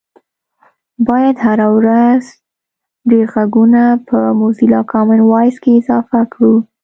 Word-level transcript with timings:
باید 1.07 1.35
هره 1.45 1.67
ورځ 1.77 2.23
ډېر 3.09 3.25
غږونه 3.35 3.83
په 4.07 4.17
موزیلا 4.39 4.81
کامن 4.91 5.19
وایس 5.31 5.55
کې 5.63 5.71
اضافه 5.79 6.19
کړو 6.31 6.55